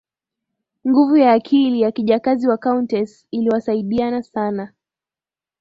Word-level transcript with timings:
nguvu 0.87 1.17
ya 1.17 1.31
akili 1.33 1.81
ya 1.81 1.91
kijakazi 1.91 2.47
wa 2.47 2.57
countess 2.57 3.27
iliwasaidiana 3.31 4.23
sana 4.23 4.73